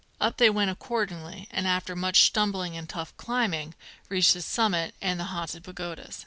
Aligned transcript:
Up 0.19 0.37
they 0.37 0.49
went 0.49 0.71
accordingly, 0.71 1.47
and 1.51 1.67
after 1.67 1.95
much 1.95 2.21
stumbling 2.21 2.75
and 2.75 2.89
tough 2.89 3.15
climbing, 3.17 3.75
reached 4.09 4.33
the 4.33 4.41
summit 4.41 4.95
and 4.99 5.19
the 5.19 5.25
Haunted 5.25 5.63
Pagodas. 5.63 6.17